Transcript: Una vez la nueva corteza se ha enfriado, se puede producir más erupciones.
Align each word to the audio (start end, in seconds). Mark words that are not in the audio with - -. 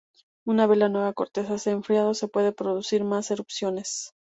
Una 0.45 0.65
vez 0.65 0.79
la 0.79 0.89
nueva 0.89 1.13
corteza 1.13 1.59
se 1.59 1.69
ha 1.69 1.73
enfriado, 1.73 2.15
se 2.15 2.27
puede 2.27 2.51
producir 2.51 3.03
más 3.03 3.29
erupciones. 3.29 4.15